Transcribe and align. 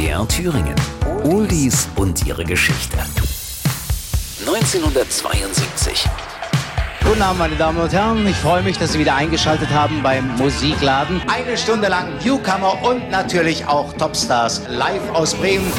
MDR 0.00 0.26
Thüringen. 0.28 0.74
Oldies 1.24 1.86
und 1.96 2.24
ihre 2.26 2.42
Geschichte. 2.42 2.96
1972. 4.46 6.06
Guten 7.04 7.20
Abend, 7.20 7.38
meine 7.38 7.56
Damen 7.56 7.78
und 7.78 7.92
Herren. 7.92 8.26
Ich 8.26 8.36
freue 8.36 8.62
mich, 8.62 8.78
dass 8.78 8.94
Sie 8.94 8.98
wieder 8.98 9.14
eingeschaltet 9.14 9.68
haben 9.68 10.02
beim 10.02 10.36
Musikladen. 10.38 11.20
Eine 11.28 11.58
Stunde 11.58 11.88
lang 11.88 12.16
Newcomer 12.24 12.82
und 12.82 13.10
natürlich 13.10 13.66
auch 13.66 13.92
Topstars 13.92 14.62
live 14.70 15.10
aus 15.12 15.34
Bremen. 15.34 15.70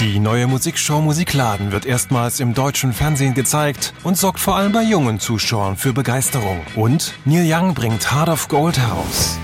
Die 0.00 0.18
neue 0.18 0.48
Musikshow 0.48 1.00
Musikladen 1.00 1.70
wird 1.70 1.86
erstmals 1.86 2.40
im 2.40 2.52
deutschen 2.52 2.92
Fernsehen 2.92 3.34
gezeigt 3.34 3.94
und 4.02 4.18
sorgt 4.18 4.40
vor 4.40 4.56
allem 4.56 4.72
bei 4.72 4.82
jungen 4.82 5.20
Zuschauern 5.20 5.76
für 5.76 5.92
Begeisterung. 5.92 6.60
Und 6.74 7.14
Neil 7.24 7.44
Young 7.46 7.74
bringt 7.74 8.12
Heart 8.12 8.28
of 8.28 8.48
Gold 8.48 8.76
heraus. 8.76 9.38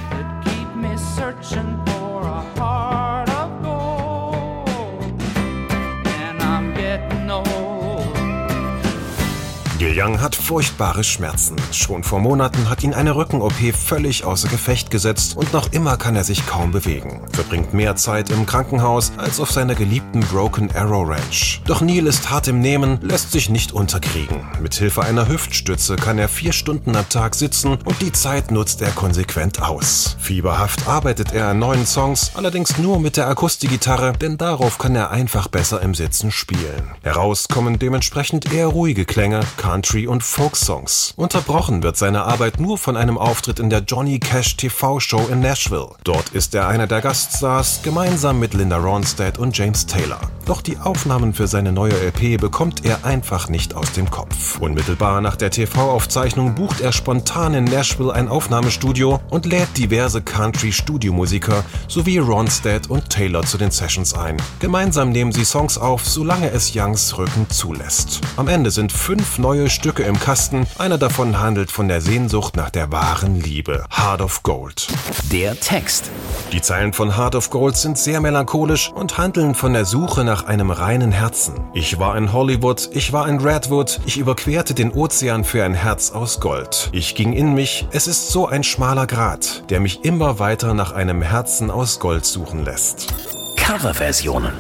Young 10.01 10.21
hat 10.21 10.37
furchtbare 10.37 11.03
Schmerzen. 11.03 11.57
Schon 11.73 12.05
vor 12.05 12.21
Monaten 12.21 12.71
hat 12.71 12.85
ihn 12.85 12.95
eine 12.95 13.17
Rücken-OP 13.17 13.75
völlig 13.75 14.25
außer 14.25 14.47
Gefecht 14.47 14.93
gesetzt 14.93 15.37
und 15.37 15.53
noch 15.53 15.73
immer 15.73 15.97
kann 15.97 16.15
er 16.15 16.23
sich 16.23 16.47
kaum 16.47 16.71
bewegen. 16.71 17.21
Verbringt 17.33 17.75
mehr 17.75 17.97
Zeit 17.97 18.31
im 18.31 18.47
Krankenhaus 18.47 19.11
als 19.17 19.41
auf 19.41 19.51
seiner 19.51 19.75
geliebten 19.75 20.21
Broken 20.21 20.71
Arrow 20.73 21.09
Ranch. 21.09 21.63
Doch 21.65 21.81
Neil 21.81 22.07
ist 22.07 22.31
hart 22.31 22.47
im 22.47 22.61
Nehmen, 22.61 23.01
lässt 23.03 23.33
sich 23.33 23.51
nicht 23.51 23.73
unterkriegen. 23.73 24.47
Mit 24.63 24.77
Hilfe 24.77 25.03
einer 25.03 25.27
Hüftstütze 25.27 25.97
kann 25.97 26.19
er 26.19 26.29
vier 26.29 26.53
Stunden 26.53 26.95
am 26.95 27.09
Tag 27.09 27.35
sitzen 27.35 27.79
und 27.85 28.01
die 28.01 28.13
Zeit 28.13 28.53
nutzt 28.53 28.81
er 28.83 28.91
konsequent 28.91 29.63
aus. 29.63 30.17
Fieberhaft 30.21 30.87
arbeitet 30.87 31.33
er 31.33 31.49
an 31.49 31.59
neuen 31.59 31.87
Songs, 31.87 32.31
allerdings 32.35 32.79
nur 32.79 33.01
mit 33.01 33.17
der 33.17 33.27
Akustikgitarre, 33.27 34.13
denn 34.13 34.39
darauf 34.39 34.79
kann 34.79 34.95
er 34.95 35.11
einfach 35.11 35.49
besser 35.49 35.83
im 35.83 35.97
Sitzen 35.97 36.31
spielen. 36.31 36.95
Heraus 37.03 37.49
kommen 37.49 37.81
dementsprechend 37.81 38.53
eher 38.53 38.69
ruhige 38.69 39.05
Klänge, 39.05 39.41
Country- 39.57 39.88
und 40.07 40.23
Folk-Songs. 40.23 41.15
Unterbrochen 41.17 41.83
wird 41.83 41.97
seine 41.97 42.25
Arbeit 42.25 42.61
nur 42.61 42.79
von 42.79 42.97
einem 42.97 43.17
Auftritt 43.17 43.59
in 43.59 43.71
der 43.71 43.81
Johnny 43.81 44.19
Cash 44.19 44.57
TV-Show 44.57 45.29
in 45.33 45.41
Nashville. 45.41 45.91
Dort 46.05 46.29
ist 46.31 46.55
er 46.55 46.69
einer 46.69 46.87
der 46.87 47.01
Gaststars, 47.01 47.81
gemeinsam 47.83 48.39
mit 48.39 48.55
Linda 48.55 48.77
Ronstadt 48.77 49.39
und 49.39 49.57
James 49.57 49.87
Taylor. 49.87 50.21
Doch 50.49 50.63
die 50.63 50.79
Aufnahmen 50.79 51.35
für 51.35 51.47
seine 51.47 51.73
neue 51.73 51.93
LP 51.93 52.41
bekommt 52.41 52.83
er 52.83 53.05
einfach 53.05 53.51
nicht 53.51 53.75
aus 53.75 53.93
dem 53.93 54.11
Kopf. 54.11 54.59
Unmittelbar 54.59 55.21
nach 55.21 55.37
der 55.37 55.51
TV-Aufzeichnung 55.51 56.55
bucht 56.55 56.81
er 56.81 56.93
spontan 56.93 57.53
in 57.53 57.65
Nashville 57.65 58.15
ein 58.15 58.29
Aufnahmestudio 58.29 59.21
und 59.29 59.45
lädt 59.45 59.77
diverse 59.77 60.23
Country-Studiomusiker 60.23 61.65
sowie 61.87 62.17
Ronstadt 62.17 62.89
und 62.89 63.11
Taylor 63.11 63.43
zu 63.43 63.59
den 63.59 63.71
Sessions 63.71 64.15
ein. 64.15 64.39
Gemeinsam 64.59 65.11
nehmen 65.11 65.33
sie 65.33 65.45
Songs 65.45 65.77
auf, 65.77 66.07
solange 66.07 66.51
es 66.51 66.75
Youngs 66.75 67.19
Rücken 67.19 67.51
zulässt. 67.51 68.23
Am 68.39 68.49
Ende 68.49 68.71
sind 68.71 68.91
fünf 68.91 69.37
neue 69.37 69.69
Stücke 69.69 70.05
im 70.05 70.19
Kasten. 70.19 70.67
Einer 70.79 70.97
davon 70.97 71.41
handelt 71.41 71.71
von 71.71 71.89
der 71.89 72.01
Sehnsucht 72.01 72.57
nach 72.57 72.71
der 72.71 72.91
wahren 72.91 73.39
Liebe. 73.39 73.85
Heart 73.95 74.23
of 74.23 74.43
Gold. 74.45 74.89
Der 75.31 75.61
Text. 75.61 76.11
Die 76.53 76.63
Zeilen 76.63 76.95
von 76.95 77.19
Heart 77.19 77.35
of 77.35 77.51
Gold 77.51 77.77
sind 77.77 77.99
sehr 77.99 78.23
melancholisch 78.23 78.91
und 78.91 79.19
handeln 79.19 79.55
von 79.55 79.75
der 79.75 79.85
Suche 79.85 80.25
nach 80.25 80.38
einem 80.45 80.71
reinen 80.71 81.13
Herzen. 81.13 81.55
Ich 81.75 81.99
war 81.99 82.17
in 82.17 82.33
Hollywood, 82.33 82.91
ich 82.93 83.13
war 83.13 83.29
in 83.29 83.41
Redwood, 83.41 84.01
ich 84.07 84.19
überquerte 84.19 84.75
den 84.75 84.93
Ozean 84.93 85.45
für 85.45 85.65
ein 85.65 85.75
Herz 85.75 86.13
aus 86.13 86.41
Gold. 86.41 86.91
Ich 86.93 87.15
ging 87.15 87.33
in 87.33 87.55
mich, 87.55 87.87
es 87.91 88.07
ist 88.07 88.31
so 88.31 88.47
ein 88.47 88.65
schmaler 88.65 89.07
Grat, 89.07 89.65
der 89.71 89.81
mich 89.81 90.05
immer 90.05 90.39
weiter 90.39 90.75
nach 90.75 90.93
einem 90.93 91.23
Herzen 91.23 91.71
aus 91.71 92.01
Gold 92.01 92.25
suchen 92.25 92.65
lässt. 92.65 93.09
Coverversionen. 93.57 94.53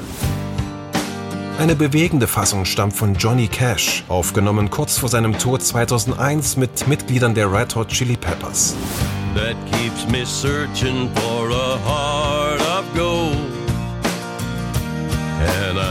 Eine 1.58 1.74
bewegende 1.74 2.28
Fassung 2.28 2.64
stammt 2.64 2.94
von 2.94 3.14
Johnny 3.14 3.48
Cash, 3.48 4.04
aufgenommen 4.08 4.70
kurz 4.70 4.96
vor 4.96 5.08
seinem 5.08 5.38
Tod 5.38 5.60
2001 5.62 6.56
mit 6.56 6.86
Mitgliedern 6.86 7.34
der 7.34 7.52
Red 7.52 7.74
Hot 7.74 7.88
Chili 7.88 8.16
Peppers. 8.16 8.76
That 9.34 9.56
keeps 9.72 10.06
me 10.08 10.24
searching 10.24 11.10
for 11.14 11.50
a 11.50 11.78
heart 11.84 12.17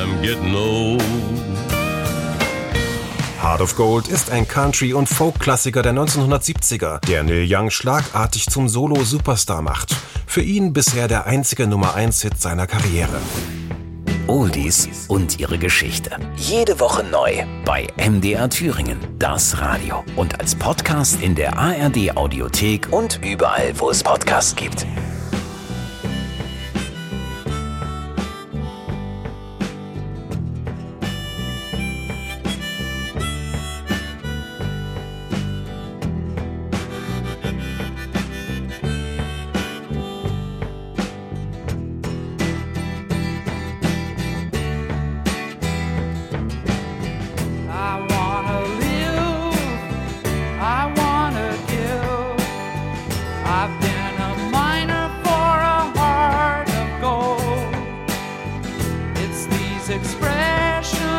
I'm 0.08 0.22
getting 0.22 0.56
old. 0.56 1.04
Heart 3.42 3.62
of 3.62 3.76
Gold 3.76 4.08
ist 4.08 4.30
ein 4.30 4.48
Country- 4.48 4.94
und 4.94 5.08
Folk-Klassiker 5.08 5.82
der 5.82 5.94
1970er, 5.94 7.00
der 7.06 7.24
Neil 7.24 7.46
Young 7.48 7.70
schlagartig 7.70 8.48
zum 8.48 8.70
Solo-Superstar 8.70 9.62
macht. 9.62 9.96
Für 10.26 10.42
ihn 10.42 10.74
bisher 10.74 11.08
der 11.08 11.26
einzige 11.26 11.68
Nummer 11.68 11.96
1-Hit 11.96 12.40
seiner 12.40 12.68
Karriere. 12.68 13.20
Oldies 14.28 14.90
und 15.08 15.40
ihre 15.40 15.58
Geschichte. 15.58 16.12
Jede 16.36 16.80
Woche 16.80 17.04
neu 17.04 17.44
bei 17.64 17.88
MDR 17.98 18.50
Thüringen, 18.50 19.00
das 19.18 19.60
Radio. 19.60 20.04
Und 20.16 20.40
als 20.40 20.56
Podcast 20.56 21.22
in 21.22 21.36
der 21.36 21.58
ARD 21.58 22.16
Audiothek 22.16 22.92
und 22.92 23.20
überall, 23.24 23.74
wo 23.80 23.90
es 23.90 24.04
Podcasts 24.04 24.56
gibt. 24.56 24.86
Watch 60.94 61.17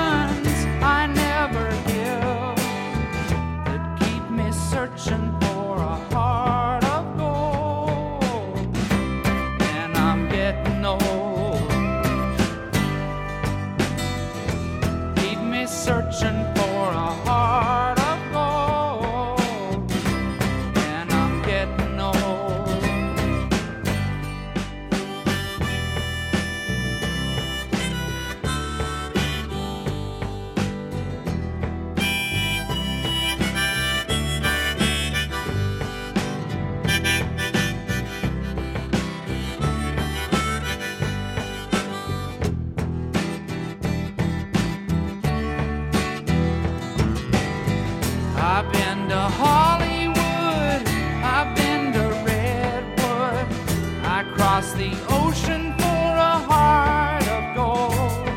the 54.78 54.96
ocean 55.08 55.74
for 55.76 56.08
a 56.32 56.38
heart 56.50 57.26
of 57.36 57.56
gold. 57.56 58.28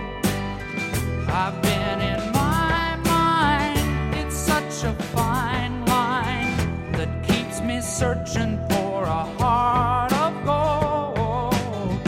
I've 1.29 1.61
been 1.61 2.01
in 2.01 2.31
my 2.31 2.95
mind, 3.05 4.15
it's 4.15 4.35
such 4.35 4.83
a 4.83 4.93
fine 5.13 5.85
line 5.85 6.57
that 6.93 7.09
keeps 7.23 7.61
me 7.61 7.79
searching 7.79 8.57
for 8.71 9.03
a 9.03 9.23
heart 9.37 10.13
of 10.13 10.33
gold. 10.43 12.01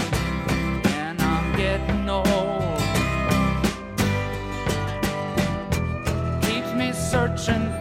And 1.03 1.21
I'm 1.21 1.55
getting 1.55 2.09
old, 2.09 2.81
keeps 6.41 6.73
me 6.73 6.91
searching. 6.91 7.72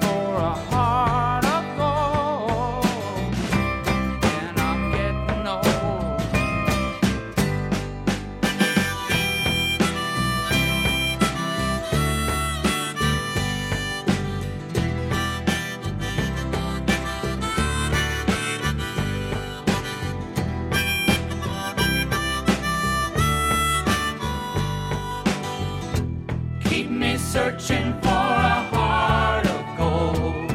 searching 27.33 27.99
for 28.03 28.09
a 28.09 28.59
heart 28.73 29.47
of 29.47 29.65
gold. 29.79 30.51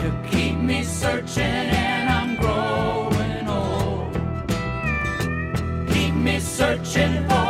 You 0.00 0.12
keep 0.30 0.56
me 0.56 0.84
searching 0.84 1.42
and 1.42 2.08
I'm 2.08 2.36
growing 2.36 3.48
old. 3.48 4.14
Keep 5.92 6.14
me 6.14 6.38
searching 6.38 7.28
for. 7.28 7.41